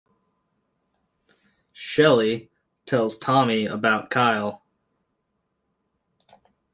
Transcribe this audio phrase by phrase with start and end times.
[1.73, 2.49] Shelly
[2.87, 4.63] tells Tommy about Kyle.